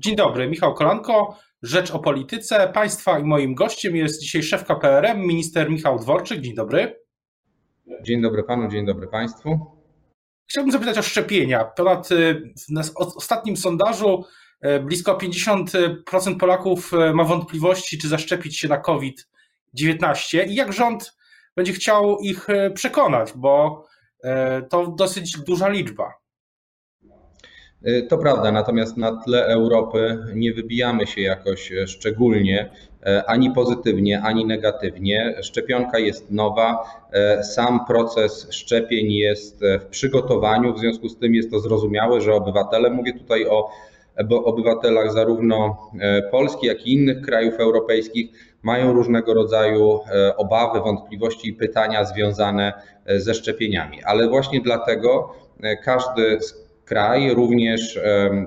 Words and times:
Dzień 0.00 0.16
dobry, 0.16 0.48
Michał 0.48 0.74
Kolanko, 0.74 1.36
Rzecz 1.62 1.90
o 1.90 1.98
Polityce 1.98 2.68
Państwa 2.74 3.18
i 3.18 3.24
moim 3.24 3.54
gościem 3.54 3.96
jest 3.96 4.20
dzisiaj 4.20 4.42
szef 4.42 4.64
KPRM, 4.64 5.20
minister 5.20 5.70
Michał 5.70 5.98
Dworczyk. 5.98 6.40
Dzień 6.40 6.54
dobry. 6.54 7.00
Dzień 8.02 8.22
dobry 8.22 8.44
panu, 8.44 8.68
dzień 8.68 8.86
dobry 8.86 9.08
państwu. 9.08 9.60
Chciałbym 10.46 10.72
zapytać 10.72 10.98
o 10.98 11.02
szczepienia. 11.02 11.64
Ponad 11.64 12.08
w 12.94 13.16
ostatnim 13.16 13.56
sondażu 13.56 14.24
e, 14.60 14.80
blisko 14.80 15.18
50% 15.18 16.36
Polaków 16.40 16.94
e, 16.94 17.12
ma 17.12 17.24
wątpliwości, 17.24 17.98
czy 17.98 18.08
zaszczepić 18.08 18.58
się 18.58 18.68
na 18.68 18.78
COVID-19 18.78 20.48
i 20.48 20.54
jak 20.54 20.72
rząd 20.72 21.16
będzie 21.56 21.72
chciał 21.72 22.18
ich 22.18 22.46
przekonać, 22.74 23.32
bo 23.36 23.84
to 24.70 24.86
dosyć 24.86 25.38
duża 25.46 25.68
liczba. 25.68 26.12
Y, 27.86 28.06
to 28.08 28.18
prawda, 28.18 28.52
natomiast 28.52 28.96
na 28.96 29.16
tle 29.16 29.46
Europy 29.46 30.18
nie 30.34 30.52
wybijamy 30.52 31.06
się 31.06 31.20
jakoś 31.20 31.72
e, 31.72 31.86
szczególnie 31.86 32.70
e, 33.06 33.24
ani 33.26 33.50
pozytywnie, 33.50 34.20
ani 34.22 34.46
negatywnie. 34.46 35.34
Szczepionka 35.42 35.98
jest 35.98 36.30
nowa, 36.30 36.84
e, 37.12 37.44
sam 37.44 37.86
proces 37.86 38.48
szczepień 38.50 39.12
jest 39.12 39.60
w 39.80 39.84
przygotowaniu, 39.84 40.74
w 40.74 40.78
związku 40.78 41.08
z 41.08 41.18
tym 41.18 41.34
jest 41.34 41.50
to 41.50 41.60
zrozumiałe, 41.60 42.20
że 42.20 42.34
obywatele, 42.34 42.90
mówię 42.90 43.12
tutaj 43.12 43.46
o 43.46 43.70
obywatelach 44.30 45.12
zarówno 45.12 45.90
Polski, 46.30 46.66
jak 46.66 46.86
i 46.86 46.92
innych 46.92 47.22
krajów 47.22 47.54
europejskich, 47.54 48.30
mają 48.62 48.92
różnego 48.92 49.34
rodzaju 49.34 50.00
obawy, 50.36 50.80
wątpliwości 50.80 51.48
i 51.48 51.52
pytania 51.52 52.04
związane 52.04 52.72
ze 53.06 53.34
szczepieniami. 53.34 54.02
Ale 54.04 54.28
właśnie 54.28 54.60
dlatego 54.60 55.34
każdy 55.84 56.40
z 56.40 56.67
kraj, 56.88 57.34
również 57.34 57.98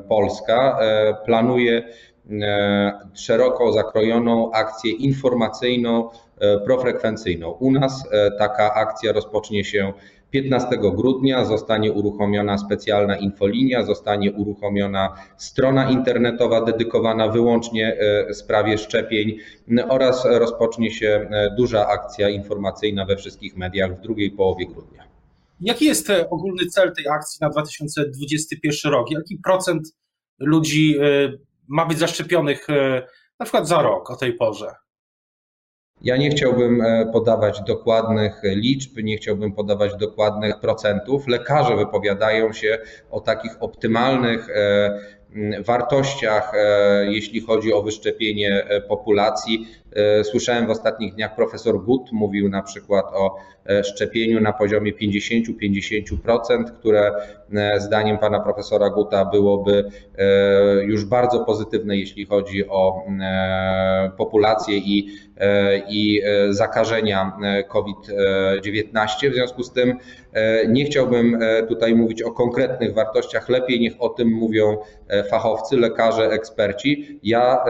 Polska, 0.10 0.78
e, 0.82 1.14
planuje 1.26 1.84
e, 2.32 2.92
szeroko 3.14 3.72
zakrojoną 3.72 4.52
akcję 4.52 4.92
informacyjną, 4.92 6.10
e, 6.40 6.60
profrekwencyjną. 6.60 7.52
U 7.52 7.72
nas 7.72 8.10
taka 8.38 8.74
akcja 8.74 9.12
rozpocznie 9.12 9.64
się 9.64 9.94
15 10.32 10.78
grudnia 10.78 11.46
zostanie 11.46 11.92
uruchomiona 11.92 12.58
specjalna 12.58 13.16
infolinia, 13.16 13.84
zostanie 13.84 14.32
uruchomiona 14.32 15.16
strona 15.38 15.90
internetowa 15.90 16.62
dedykowana 16.62 17.28
wyłącznie 17.28 17.98
sprawie 18.32 18.78
szczepień 18.78 19.38
oraz 19.90 20.26
rozpocznie 20.26 20.92
się 20.92 21.30
duża 21.58 21.88
akcja 21.88 22.30
informacyjna 22.30 23.06
we 23.06 23.16
wszystkich 23.16 23.58
mediach 23.58 23.98
w 23.98 24.02
drugiej 24.02 24.32
połowie 24.32 24.66
grudnia. 24.66 25.11
Jaki 25.62 25.86
jest 25.86 26.10
e, 26.10 26.30
ogólny 26.30 26.66
cel 26.66 26.94
tej 26.96 27.08
akcji 27.08 27.38
na 27.42 27.50
2021 27.50 28.92
rok? 28.92 29.12
Jaki 29.12 29.38
procent 29.38 29.96
ludzi 30.40 30.98
e, 31.00 31.04
ma 31.68 31.86
być 31.86 31.98
zaszczepionych 31.98 32.70
e, 32.70 33.02
na 33.40 33.46
przykład 33.46 33.68
za 33.68 33.82
rok 33.82 34.12
o 34.12 34.16
tej 34.16 34.34
porze? 34.34 34.76
Ja 36.02 36.18
nie 36.18 36.30
chciałbym 36.30 36.84
podawać 37.14 37.62
dokładnych 37.62 38.42
liczb, 38.44 38.98
nie 39.04 39.18
chciałbym 39.18 39.54
podawać 39.54 39.96
dokładnych 39.96 40.60
procentów. 40.60 41.28
Lekarze 41.28 41.76
wypowiadają 41.76 42.54
się 42.54 42.78
o 43.12 43.20
takich 43.20 43.52
optymalnych 43.60 44.48
wartościach, 45.66 46.52
jeśli 47.08 47.42
chodzi 47.42 47.74
o 47.74 47.82
wyszczepienie 47.82 48.68
populacji. 48.88 49.68
Słyszałem 50.24 50.68
w 50.68 50.70
ostatnich 50.70 51.16
dniach 51.16 51.36
profesor 51.36 51.84
Gut 51.84 52.12
mówił 52.12 52.50
na 52.50 52.62
przykład 52.62 53.06
o 53.06 53.36
E, 53.66 53.84
szczepieniu 53.84 54.42
na 54.42 54.54
poziomie 54.54 54.94
50-50%, 54.94 56.64
które 56.80 57.12
e, 57.54 57.80
zdaniem 57.80 58.18
pana 58.18 58.40
profesora 58.40 58.90
Guta 58.90 59.26
byłoby 59.26 59.90
e, 60.18 60.84
już 60.84 61.06
bardzo 61.06 61.46
pozytywne, 61.46 61.98
jeśli 61.98 62.26
chodzi 62.26 62.68
o 62.70 63.06
populację 64.18 64.78
i, 64.78 65.08
i 65.90 66.22
zakażenia 66.50 67.38
COVID-19. 67.68 69.32
W 69.32 69.34
związku 69.34 69.64
z 69.64 69.74
tym 69.74 69.98
nie 70.68 70.86
chciałbym 70.86 71.40
tutaj 71.68 71.96
mówić 71.96 72.22
o 72.22 72.32
konkretnych 72.32 72.94
wartościach, 72.94 73.50
lepiej 73.50 73.80
niech 73.80 73.94
o 74.00 74.10
tym 74.10 74.28
mówią 74.28 74.78
fachowcy, 75.30 75.78
lekarze, 75.78 76.30
eksperci. 76.30 77.20
Ja, 77.24 77.66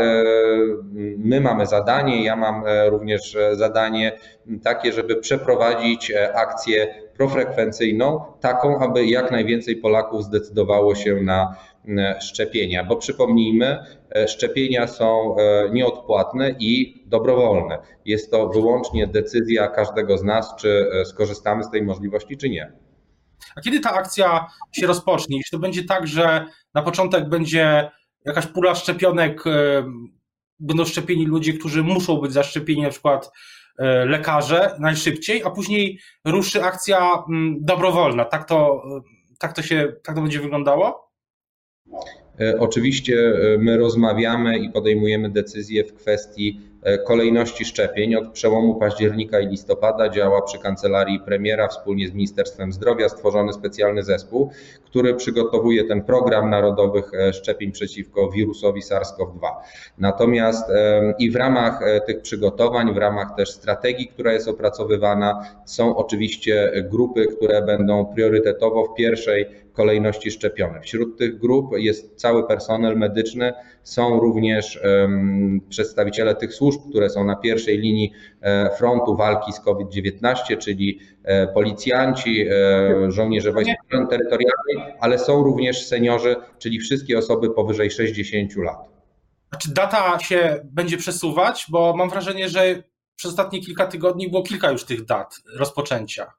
my 1.17 1.41
mamy 1.41 1.65
zadanie, 1.65 2.10
ja 2.15 2.35
mam 2.35 2.63
również 2.89 3.37
zadanie 3.53 4.17
takie, 4.63 4.93
żeby 4.93 5.15
przeprowadzić 5.15 6.11
e, 6.11 6.35
akcję 6.35 6.93
profrekwencyjną, 7.17 8.23
taką, 8.39 8.79
aby 8.79 9.05
jak 9.05 9.31
najwięcej 9.31 9.75
Polaków 9.75 10.23
zdecydowało 10.23 10.95
się 10.95 11.15
na 11.15 11.55
szczepienia, 12.21 12.83
bo 12.83 12.95
przypomnijmy, 12.95 13.79
e, 14.15 14.27
szczepienia 14.27 14.87
są 14.87 15.35
e, 15.37 15.69
nieodpłatne 15.69 16.55
i 16.59 17.03
dobrowolne. 17.05 17.77
Jest 18.05 18.31
to 18.31 18.49
wyłącznie 18.49 19.07
decyzja 19.07 19.67
każdego 19.67 20.17
z 20.17 20.23
nas, 20.23 20.55
czy 20.55 20.89
skorzystamy 21.05 21.63
z 21.63 21.71
tej 21.71 21.81
możliwości, 21.81 22.37
czy 22.37 22.49
nie. 22.49 22.71
A 23.55 23.61
kiedy 23.61 23.79
ta 23.79 23.93
akcja 23.93 24.47
się 24.71 24.87
rozpocznie? 24.87 25.37
Jeśli 25.37 25.57
to 25.57 25.61
będzie 25.61 25.83
tak, 25.83 26.07
że 26.07 26.45
na 26.73 26.81
początek 26.81 27.29
będzie 27.29 27.91
jakaś 28.25 28.47
pula 28.47 28.75
szczepionek, 28.75 29.43
będą 30.61 30.85
szczepieni 30.85 31.25
ludzie, 31.25 31.53
którzy 31.53 31.83
muszą 31.83 32.17
być 32.17 32.33
zaszczepieni 32.33 32.81
na 32.81 32.89
przykład 32.89 33.31
E, 33.81 34.05
lekarze 34.05 34.75
najszybciej, 34.79 35.43
a 35.43 35.49
później 35.49 35.99
ruszy 36.25 36.63
akcja 36.63 37.23
mm, 37.29 37.57
dobrowolna. 37.61 38.25
Tak 38.25 38.47
to, 38.47 38.83
tak 39.39 39.53
to 39.53 39.61
się, 39.61 39.93
tak 40.03 40.15
to 40.15 40.21
będzie 40.21 40.39
wyglądało? 40.39 41.11
E, 42.39 42.59
oczywiście 42.59 43.15
e, 43.15 43.57
my 43.57 43.77
rozmawiamy 43.77 44.59
i 44.59 44.69
podejmujemy 44.69 45.29
decyzje 45.29 45.83
w 45.83 45.93
kwestii 45.93 46.59
E, 46.59 46.70
kolejności 47.07 47.65
szczepień. 47.65 48.15
Od 48.15 48.31
przełomu 48.31 48.75
października 48.75 49.39
i 49.39 49.47
listopada 49.47 50.09
działa 50.09 50.41
przy 50.41 50.59
kancelarii 50.59 51.19
premiera 51.19 51.67
wspólnie 51.67 52.07
z 52.07 52.13
Ministerstwem 52.13 52.71
Zdrowia 52.71 53.09
stworzony 53.09 53.53
specjalny 53.53 54.03
zespół, 54.03 54.51
który 54.85 55.15
przygotowuje 55.15 55.83
ten 55.83 56.01
program 56.01 56.49
narodowych 56.49 57.13
e, 57.13 57.33
szczepień 57.33 57.71
przeciwko 57.71 58.29
wirusowi 58.29 58.81
SARS-CoV-2. 58.81 59.47
Natomiast 59.97 60.71
i 61.19 61.31
w 61.31 61.35
ramach 61.35 61.81
e, 61.81 62.01
tych 62.01 62.21
przygotowań, 62.21 62.93
w 62.93 62.97
ramach 62.97 63.35
też 63.37 63.51
strategii, 63.51 64.07
która 64.07 64.33
jest 64.33 64.47
opracowywana, 64.47 65.45
są 65.65 65.95
oczywiście 65.95 66.71
grupy, 66.89 67.25
które 67.25 67.61
będą 67.61 68.05
priorytetowo 68.05 68.85
w 68.85 68.93
pierwszej 68.93 69.45
kolejności 69.73 70.31
szczepione. 70.31 70.81
Wśród 70.81 71.17
tych 71.17 71.39
grup 71.39 71.71
jest 71.77 72.15
cały 72.15 72.47
personel 72.47 72.97
medyczny, 72.97 73.53
są 73.83 74.19
również 74.19 74.79
przedstawiciele 75.69 76.35
tych 76.35 76.53
służb, 76.53 76.70
które 76.77 77.09
są 77.09 77.23
na 77.23 77.35
pierwszej 77.35 77.77
linii 77.77 78.11
e, 78.41 78.75
frontu 78.77 79.15
walki 79.15 79.53
z 79.53 79.59
COVID-19, 79.59 80.57
czyli 80.57 80.99
e, 81.23 81.47
policjanci, 81.47 82.47
e, 82.49 83.11
żołnierze 83.11 83.51
wojsk 83.51 83.71
terytorialnej, 83.89 84.95
ale 84.99 85.19
są 85.19 85.43
również 85.43 85.87
seniorzy, 85.87 86.35
czyli 86.59 86.79
wszystkie 86.79 87.17
osoby 87.17 87.49
powyżej 87.49 87.91
60 87.91 88.55
lat. 88.55 88.77
Czy 89.59 89.73
data 89.73 90.19
się 90.19 90.59
będzie 90.63 90.97
przesuwać? 90.97 91.65
Bo 91.69 91.95
mam 91.97 92.09
wrażenie, 92.09 92.49
że 92.49 92.83
przez 93.15 93.31
ostatnie 93.31 93.61
kilka 93.61 93.87
tygodni 93.87 94.29
było 94.29 94.43
kilka 94.43 94.71
już 94.71 94.85
tych 94.85 95.05
dat 95.05 95.35
rozpoczęcia. 95.57 96.33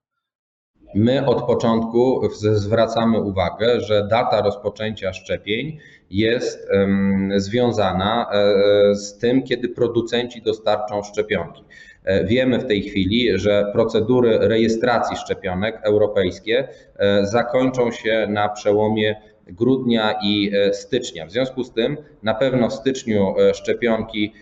My 0.95 1.27
od 1.27 1.43
początku 1.47 2.29
zwracamy 2.33 3.21
uwagę, 3.21 3.81
że 3.81 4.07
data 4.11 4.43
rozpoczęcia 4.43 5.13
szczepień 5.13 5.79
jest 6.11 6.69
związana 7.37 8.31
e, 8.33 8.95
z 8.95 9.19
tym, 9.19 9.43
kiedy 9.43 9.69
producenci 9.69 10.43
dostarczą 10.43 11.03
szczepionki. 11.03 11.65
E, 12.05 12.25
wiemy 12.25 12.59
w 12.59 12.67
tej 12.67 12.83
chwili, 12.83 13.39
że 13.39 13.71
procedury 13.73 14.39
rejestracji 14.39 15.17
szczepionek 15.17 15.81
europejskie 15.83 16.69
e, 16.97 17.27
zakończą 17.27 17.91
się 17.91 18.27
na 18.31 18.49
przełomie 18.49 19.23
grudnia 19.47 20.15
i 20.23 20.53
stycznia. 20.73 21.27
W 21.27 21.33
związku 21.33 21.65
z 21.65 21.73
tym 21.73 21.97
na 22.23 22.35
pewno 22.35 22.69
w 22.69 22.73
styczniu 22.73 23.35
szczepionki 23.55 24.33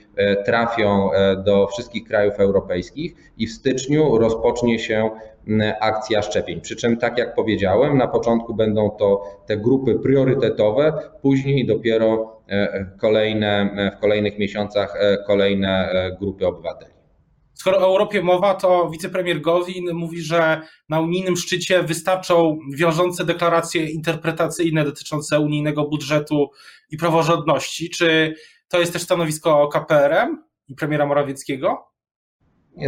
trafią 0.45 1.11
do 1.45 1.67
wszystkich 1.67 2.05
krajów 2.05 2.41
europejskich 2.41 3.15
i 3.39 3.47
w 3.47 3.53
styczniu 3.53 4.19
rozpocznie 4.19 4.79
się 4.79 5.11
akcja 5.81 6.23
szczepień. 6.23 6.61
Przy 6.61 6.77
czym, 6.77 6.97
tak 6.97 7.19
jak 7.19 7.35
powiedziałem, 7.35 7.99
na 7.99 8.09
początku 8.09 8.55
będą 8.55 8.91
to 8.91 9.23
te 9.47 9.57
grupy 9.57 9.99
priorytetowe, 9.99 10.93
później 11.23 11.67
dopiero 11.67 12.37
e, 12.49 12.87
kolejne, 12.99 13.71
e, 13.77 13.97
w 13.97 14.01
kolejnych 14.01 14.39
miesiącach 14.39 14.97
e, 15.01 15.19
kolejne 15.27 15.95
grupy 16.21 16.47
obywateli. 16.47 17.00
Skoro 17.61 17.79
o 17.79 17.85
Europie 17.85 18.23
mowa, 18.23 18.55
to 18.55 18.91
wicepremier 18.91 19.41
Gowin 19.41 19.93
mówi, 19.93 20.23
że 20.23 20.61
na 20.89 21.01
unijnym 21.01 21.37
szczycie 21.37 21.83
wystarczą 21.83 22.59
wiążące 22.75 23.25
deklaracje 23.25 23.91
interpretacyjne 23.91 24.85
dotyczące 24.85 25.41
unijnego 25.41 25.89
budżetu 25.89 26.51
i 26.91 26.97
praworządności. 26.97 27.91
Czy 27.91 28.35
to 28.69 28.81
jest 28.81 28.93
też 28.93 29.03
stanowisko 29.03 29.69
KPRM 29.69 30.45
i 30.69 30.75
premiera 30.75 31.07
Morawieckiego? 31.07 31.87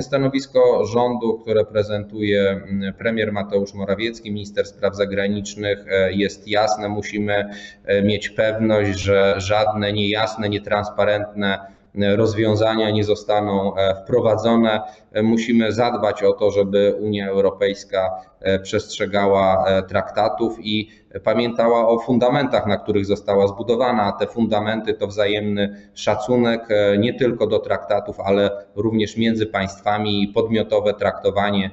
Stanowisko 0.00 0.84
rządu, 0.86 1.38
które 1.38 1.64
prezentuje 1.64 2.50
mm, 2.50 2.94
premier 2.94 3.32
Mateusz 3.32 3.74
Morawiecki, 3.74 4.32
minister 4.32 4.66
spraw 4.66 4.96
zagranicznych. 4.96 5.84
E, 5.88 6.12
jest 6.12 6.48
jasne, 6.48 6.88
musimy 6.88 7.50
e, 7.84 8.02
mieć 8.02 8.28
pewność, 8.28 8.98
że 8.98 9.34
żadne 9.38 9.92
niejasne, 9.92 10.48
nietransparentne 10.48 11.72
rozwiązania 11.94 12.90
nie 12.90 13.04
zostaną 13.04 13.76
e, 13.76 13.94
wprowadzone. 13.94 14.80
E, 15.12 15.22
musimy 15.22 15.72
zadbać 15.72 16.22
o 16.22 16.32
to, 16.32 16.50
żeby 16.50 16.94
Unia 17.00 17.28
Europejska 17.28 18.10
e, 18.40 18.58
przestrzegała 18.58 19.64
traktatów 19.88 20.56
i 20.60 20.90
pamiętała 21.24 21.88
o 21.88 21.98
fundamentach, 21.98 22.66
na 22.66 22.76
których 22.76 23.06
została 23.06 23.48
zbudowana, 23.48 24.02
a 24.02 24.12
te 24.12 24.26
fundamenty 24.26 24.94
to 24.94 25.06
wzajemny 25.06 25.90
szacunek 25.94 26.68
nie 26.98 27.14
tylko 27.14 27.46
do 27.46 27.58
traktatów, 27.58 28.20
ale 28.20 28.50
również 28.74 29.16
między 29.16 29.46
państwami 29.46 30.22
i 30.22 30.28
podmiotowe 30.28 30.94
traktowanie 30.94 31.70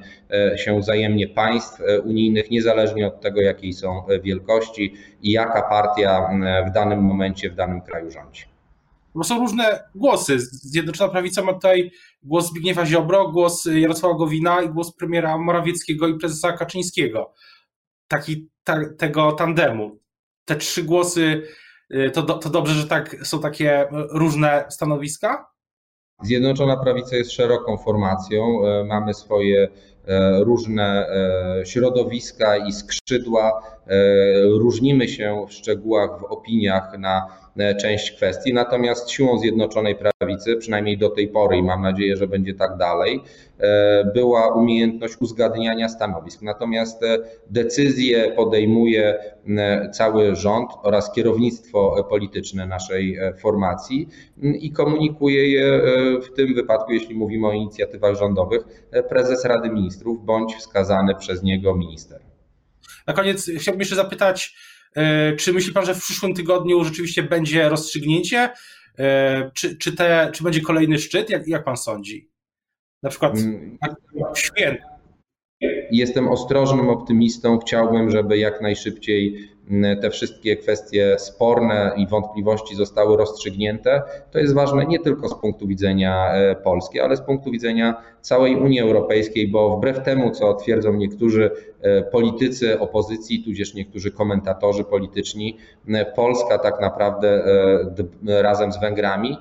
się 0.55 0.79
wzajemnie 0.79 1.27
państw 1.27 1.81
unijnych, 2.03 2.51
niezależnie 2.51 3.07
od 3.07 3.21
tego, 3.21 3.41
jakiej 3.41 3.73
są 3.73 4.03
wielkości 4.23 4.93
i 5.21 5.31
jaka 5.31 5.61
partia 5.61 6.29
w 6.67 6.71
danym 6.71 6.99
momencie 6.99 7.49
w 7.49 7.55
danym 7.55 7.81
kraju 7.81 8.11
rządzi. 8.11 8.58
Bo 9.19 9.23
są 9.23 9.39
różne 9.39 9.83
głosy. 9.95 10.39
Zjednoczona 10.39 11.11
Prawica 11.11 11.43
ma 11.43 11.53
tutaj 11.53 11.91
głos 12.23 12.47
Zbigniewa 12.49 12.85
Ziobro, 12.85 13.31
głos 13.31 13.65
Jarosława 13.65 14.17
Gowina 14.17 14.61
i 14.61 14.69
głos 14.69 14.95
premiera 14.95 15.37
Morawieckiego 15.37 16.07
i 16.07 16.17
prezesa 16.17 16.51
Kaczyńskiego. 16.51 17.33
Taki 18.07 18.49
ta, 18.63 18.79
tego 18.97 19.31
tandemu. 19.31 19.99
Te 20.45 20.55
trzy 20.55 20.83
głosy, 20.83 21.43
y, 21.93 22.11
to, 22.11 22.23
to 22.23 22.49
dobrze, 22.49 22.73
że 22.73 22.87
tak, 22.87 23.27
są 23.27 23.39
takie 23.39 23.87
różne 24.11 24.65
stanowiska? 24.69 25.49
Zjednoczona 26.23 26.77
Prawica 26.77 27.15
jest 27.15 27.31
szeroką 27.31 27.77
formacją. 27.77 28.65
E, 28.65 28.83
mamy 28.83 29.13
swoje 29.13 29.67
e, 30.07 30.43
różne 30.43 31.07
e, 31.07 31.65
środowiska 31.65 32.57
i 32.57 32.71
skrzydła. 32.71 33.61
Różnimy 34.43 35.07
się 35.07 35.45
w 35.47 35.53
szczegółach, 35.53 36.21
w 36.21 36.23
opiniach 36.23 36.99
na 36.99 37.27
E, 37.59 37.75
część 37.75 38.11
kwestii. 38.11 38.53
Natomiast 38.53 39.09
siłą 39.09 39.39
Zjednoczonej 39.39 39.95
Prawicy, 39.95 40.55
przynajmniej 40.55 40.97
do 40.97 41.09
tej 41.09 41.27
pory 41.27 41.57
i 41.57 41.63
mam 41.63 41.81
nadzieję, 41.81 42.17
że 42.17 42.27
będzie 42.27 42.53
tak 42.53 42.77
dalej, 42.77 43.21
e, 43.59 44.11
była 44.13 44.53
umiejętność 44.53 45.15
uzgadniania 45.19 45.89
stanowisk. 45.89 46.41
Natomiast 46.41 47.03
e, 47.03 47.17
decyzje 47.49 48.31
podejmuje 48.31 49.19
cały 49.93 50.35
rząd 50.35 50.69
oraz 50.83 51.11
kierownictwo 51.11 52.05
polityczne 52.09 52.67
naszej 52.67 53.19
formacji 53.39 54.09
i 54.59 54.71
komunikuje 54.71 55.51
je 55.51 55.81
w 56.21 56.35
tym 56.35 56.53
wypadku, 56.53 56.91
jeśli 56.91 57.15
mówimy 57.15 57.47
o 57.47 57.51
inicjatywach 57.51 58.15
rządowych, 58.15 58.89
prezes 59.09 59.45
Rady 59.45 59.69
Ministrów 59.69 60.25
bądź 60.25 60.55
wskazany 60.55 61.15
przez 61.15 61.43
niego 61.43 61.75
minister. 61.75 62.28
Na 63.07 63.13
koniec 63.13 63.49
chciałbym 63.59 63.79
jeszcze 63.79 63.95
zapytać, 63.95 64.55
E, 64.95 65.35
czy 65.35 65.53
myśli 65.53 65.73
pan, 65.73 65.85
że 65.85 65.95
w 65.95 66.01
przyszłym 66.01 66.33
tygodniu 66.33 66.83
rzeczywiście 66.83 67.23
będzie 67.23 67.69
rozstrzygnięcie? 67.69 68.49
E, 68.99 69.51
czy, 69.53 69.77
czy, 69.77 69.95
te, 69.95 70.29
czy 70.33 70.43
będzie 70.43 70.61
kolejny 70.61 70.99
szczyt? 70.99 71.29
Jak, 71.29 71.47
jak 71.47 71.63
pan 71.63 71.77
sądzi? 71.77 72.29
Na 73.03 73.09
przykład 73.09 73.33
hmm. 73.33 73.77
święto. 74.35 74.83
Jestem 75.91 76.27
ostrożnym 76.27 76.89
optymistą. 76.89 77.59
Chciałbym, 77.59 78.11
żeby 78.11 78.37
jak 78.37 78.61
najszybciej 78.61 79.49
te 80.01 80.09
wszystkie 80.09 80.57
kwestie 80.57 81.15
sporne 81.19 81.93
i 81.97 82.07
wątpliwości 82.07 82.75
zostały 82.75 83.17
rozstrzygnięte. 83.17 84.01
To 84.31 84.39
jest 84.39 84.53
ważne 84.53 84.85
nie 84.85 84.99
tylko 84.99 85.29
z 85.29 85.41
punktu 85.41 85.67
widzenia 85.67 86.33
e, 86.33 86.55
Polski, 86.55 86.99
ale 86.99 87.17
z 87.17 87.21
punktu 87.21 87.51
widzenia 87.51 88.01
całej 88.21 88.55
Unii 88.55 88.79
Europejskiej, 88.79 89.47
bo 89.47 89.77
wbrew 89.77 90.03
temu, 90.03 90.31
co 90.31 90.53
twierdzą 90.53 90.93
niektórzy 90.93 91.51
e, 91.81 92.01
politycy 92.01 92.79
opozycji, 92.79 93.43
tudzież 93.43 93.73
niektórzy 93.73 94.11
komentatorzy 94.11 94.83
polityczni, 94.83 95.57
Polska 96.15 96.57
tak 96.57 96.81
naprawdę 96.81 97.43
razem 98.25 98.71
z 98.71 98.79
Węgrami 98.79 99.37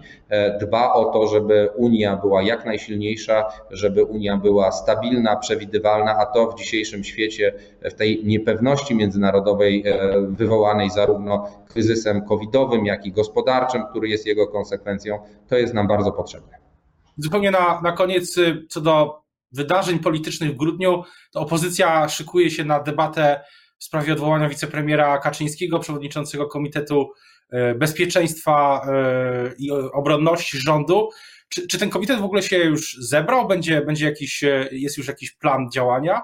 dba 0.60 0.92
o 0.92 1.04
to, 1.04 1.26
żeby 1.26 1.68
Unia 1.76 2.16
była 2.16 2.42
jak 2.42 2.64
najsilniejsza, 2.64 3.44
żeby 3.70 4.04
Unia 4.04 4.36
była 4.36 4.72
stabilna, 4.72 5.36
przewidywalna, 5.36 6.16
a 6.18 6.26
to 6.26 6.46
w 6.50 6.58
dzisiejszym 6.58 7.04
świecie, 7.04 7.52
w 7.82 7.94
tej 7.94 8.24
niepewności 8.24 8.94
międzynarodowej 8.94 9.84
wywołanej 10.28 10.90
zarówno 10.90 11.50
kryzysem 11.68 12.24
covidowym, 12.24 12.86
jak 12.86 13.06
i 13.06 13.12
gospodarczym, 13.12 13.82
który 13.90 14.08
jest 14.08 14.26
jego 14.26 14.46
konsekwencją, 14.46 15.18
to 15.48 15.56
jest 15.56 15.74
nam 15.74 15.88
bardzo 15.88 16.12
potrzebne. 16.12 16.58
Zupełnie 17.16 17.50
na, 17.50 17.80
na 17.80 17.92
koniec, 17.92 18.38
y, 18.38 18.66
co 18.68 18.80
do 18.80 19.22
wydarzeń 19.52 19.98
politycznych 19.98 20.50
w 20.50 20.56
grudniu, 20.56 21.02
to 21.32 21.40
opozycja 21.40 22.08
szykuje 22.08 22.50
się 22.50 22.64
na 22.64 22.80
debatę 22.80 23.40
w 23.78 23.84
sprawie 23.84 24.12
odwołania 24.12 24.48
wicepremiera 24.48 25.18
Kaczyńskiego, 25.18 25.78
przewodniczącego 25.78 26.46
Komitetu 26.46 27.10
y, 27.52 27.74
Bezpieczeństwa 27.74 28.86
y, 29.50 29.54
i 29.58 29.70
Obronności 29.70 30.58
rządu. 30.58 31.08
Czy, 31.48 31.66
czy 31.66 31.78
ten 31.78 31.90
komitet 31.90 32.20
w 32.20 32.24
ogóle 32.24 32.42
się 32.42 32.58
już 32.58 32.96
zebrał? 33.00 33.48
Będzie, 33.48 33.80
będzie 33.80 34.06
jakiś, 34.06 34.44
jest 34.70 34.98
już 34.98 35.08
jakiś 35.08 35.32
plan 35.32 35.70
działania? 35.72 36.22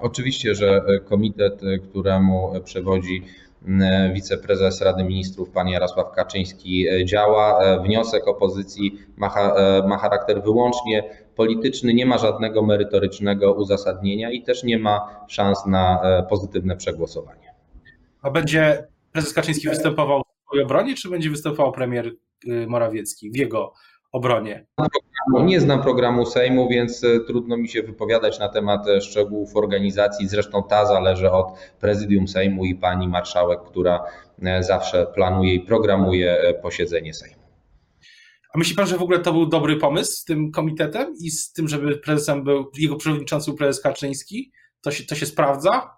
Oczywiście, 0.00 0.54
że 0.54 0.82
komitet, 1.04 1.60
któremu 1.90 2.52
przewodzi 2.64 3.22
mm, 3.66 4.14
wiceprezes 4.14 4.82
Rady 4.82 5.04
Ministrów, 5.04 5.50
pan 5.50 5.68
Jarosław 5.68 6.12
Kaczyński, 6.12 6.86
działa. 7.04 7.60
Wniosek 7.82 8.28
opozycji 8.28 8.98
ma, 9.16 9.34
ma 9.86 9.98
charakter 9.98 10.42
wyłącznie 10.42 11.04
polityczny, 11.36 11.94
nie 11.94 12.06
ma 12.06 12.18
żadnego 12.18 12.62
merytorycznego 12.62 13.54
uzasadnienia 13.54 14.30
i 14.30 14.42
też 14.42 14.64
nie 14.64 14.78
ma 14.78 15.24
szans 15.28 15.66
na 15.66 16.00
pozytywne 16.28 16.76
przegłosowanie. 16.76 17.54
A 18.22 18.30
będzie 18.30 18.86
prezes 19.12 19.32
Kaczyński 19.32 19.68
występował 19.68 20.22
w 20.22 20.46
swojej 20.46 20.64
obronie, 20.64 20.94
czy 20.94 21.10
będzie 21.10 21.30
występował 21.30 21.72
premier 21.72 22.06
y, 22.06 22.66
Morawiecki 22.66 23.30
w 23.30 23.36
jego 23.36 23.72
obronie? 24.12 24.66
Nie 25.44 25.60
znam 25.60 25.82
programu 25.82 26.26
Sejmu, 26.26 26.68
więc 26.68 27.04
e, 27.04 27.20
trudno 27.20 27.56
mi 27.56 27.68
się 27.68 27.82
wypowiadać 27.82 28.38
na 28.38 28.48
temat 28.48 28.88
e, 28.88 29.00
szczegółów 29.00 29.56
organizacji. 29.56 30.28
Zresztą 30.28 30.62
ta 30.62 30.86
zależy 30.86 31.30
od 31.30 31.46
prezydium 31.80 32.28
Sejmu 32.28 32.64
i 32.64 32.74
pani 32.74 33.08
marszałek, 33.08 33.60
która 33.62 34.04
e, 34.42 34.62
zawsze 34.62 35.06
planuje 35.14 35.54
i 35.54 35.60
programuje 35.60 36.54
posiedzenie 36.62 37.14
Sejmu. 37.14 37.42
A 38.54 38.58
myśli 38.58 38.76
pan, 38.76 38.86
że 38.86 38.96
w 38.96 39.02
ogóle 39.02 39.18
to 39.18 39.32
był 39.32 39.46
dobry 39.46 39.76
pomysł 39.76 40.12
z 40.12 40.24
tym 40.24 40.50
komitetem 40.50 41.14
i 41.20 41.30
z 41.30 41.52
tym, 41.52 41.68
żeby 41.68 41.96
prezesem 41.96 42.44
był, 42.44 42.70
jego 42.78 42.96
przewodniczący 42.96 43.50
był 43.50 43.58
prezes 43.58 43.82
Kaczyński? 43.82 44.52
To 44.80 44.90
się, 44.90 45.04
to 45.04 45.14
się 45.14 45.26
sprawdza? 45.26 45.90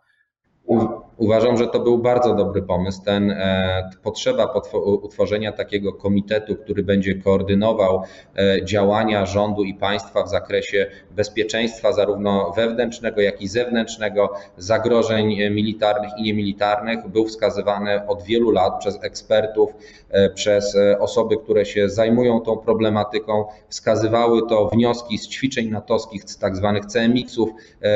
Uważam, 1.18 1.56
że 1.56 1.66
to 1.66 1.80
był 1.80 1.98
bardzo 1.98 2.34
dobry 2.34 2.62
pomysł. 2.62 3.02
Ten 3.04 3.30
e, 3.30 3.90
potrzeba 4.02 4.54
utworzenia 4.84 5.52
takiego 5.52 5.92
komitetu, 5.92 6.56
który 6.56 6.82
będzie 6.82 7.14
koordynował 7.14 8.02
e, 8.36 8.64
działania 8.64 9.26
rządu 9.26 9.64
i 9.64 9.74
państwa 9.74 10.22
w 10.22 10.28
zakresie 10.28 10.86
bezpieczeństwa, 11.10 11.92
zarówno 11.92 12.52
wewnętrznego, 12.56 13.20
jak 13.20 13.42
i 13.42 13.48
zewnętrznego, 13.48 14.32
zagrożeń 14.56 15.50
militarnych 15.50 16.10
i 16.18 16.22
niemilitarnych, 16.22 17.08
był 17.08 17.26
wskazywany 17.26 18.06
od 18.06 18.22
wielu 18.22 18.50
lat 18.50 18.78
przez 18.78 19.04
ekspertów, 19.04 19.70
e, 20.10 20.30
przez 20.30 20.76
osoby, 20.98 21.36
które 21.36 21.66
się 21.66 21.88
zajmują 21.88 22.40
tą 22.40 22.56
problematyką. 22.56 23.44
Wskazywały 23.68 24.48
to 24.48 24.68
wnioski 24.68 25.18
z 25.18 25.28
ćwiczeń 25.28 25.68
natowskich, 25.68 26.22
z 26.24 26.38
tak 26.38 26.56
zwanych 26.56 26.86
CMX-ów, 26.86 27.48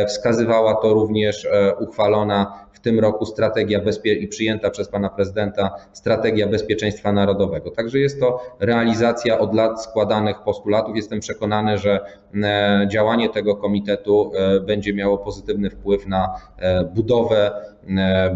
wskazywała 0.07 0.75
to 0.75 0.95
również 0.95 1.49
uchwalona 1.81 2.62
tym 2.83 3.01
roku 3.01 3.27
strategia 3.27 3.81
bezpie- 3.81 4.19
i 4.19 4.29
przyjęta 4.29 4.71
przez 4.71 4.89
pana 4.89 5.09
prezydenta 5.09 5.71
strategia 5.93 6.47
bezpieczeństwa 6.47 7.13
narodowego. 7.13 7.71
Także 7.71 7.99
jest 7.99 8.21
to 8.21 8.57
realizacja 8.61 9.39
od 9.39 9.55
lat 9.55 9.83
składanych 9.85 10.37
postulatów. 10.45 10.97
Jestem 10.97 11.21
przekonany, 11.21 11.79
że 11.79 12.01
e, 12.35 12.87
działanie 12.91 13.29
tego 13.29 13.57
komitetu 13.57 14.33
e, 14.35 14.61
będzie 14.61 14.95
miało 14.95 15.19
pozytywny 15.19 15.71
wpływ 15.71 16.07
na 16.07 16.29
e, 16.59 16.85
budowę 16.85 17.53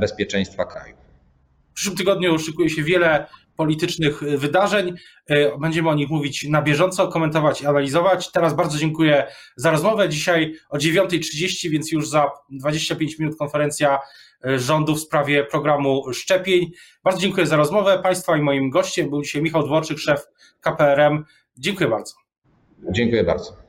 bezpieczeństwa 0.00 0.64
kraju. 0.64 0.96
W 1.70 1.74
przyszłym 1.74 1.96
tygodniu 1.96 2.38
szykuje 2.38 2.70
się 2.70 2.82
wiele 2.82 3.26
politycznych 3.56 4.20
wydarzeń. 4.20 4.94
Będziemy 5.60 5.88
o 5.88 5.94
nich 5.94 6.08
mówić 6.10 6.48
na 6.48 6.62
bieżąco, 6.62 7.08
komentować 7.08 7.60
i 7.62 7.66
analizować. 7.66 8.32
Teraz 8.32 8.54
bardzo 8.54 8.78
dziękuję 8.78 9.26
za 9.56 9.70
rozmowę. 9.70 10.08
Dzisiaj 10.08 10.54
o 10.68 10.78
9.30, 10.78 11.70
więc 11.70 11.92
już 11.92 12.08
za 12.08 12.30
25 12.50 13.18
minut 13.18 13.36
konferencja 13.38 13.98
rządu 14.56 14.94
w 14.94 15.00
sprawie 15.00 15.44
programu 15.44 16.12
szczepień. 16.12 16.70
Bardzo 17.04 17.20
dziękuję 17.20 17.46
za 17.46 17.56
rozmowę. 17.56 18.00
Państwa 18.02 18.36
i 18.36 18.40
moim 18.40 18.70
gościem 18.70 19.10
był 19.10 19.22
dzisiaj 19.22 19.42
Michał 19.42 19.62
Dworczyk, 19.62 19.98
szef 19.98 20.26
KPRM. 20.60 21.24
Dziękuję 21.58 21.90
bardzo. 21.90 22.14
Dziękuję 22.90 23.24
bardzo. 23.24 23.65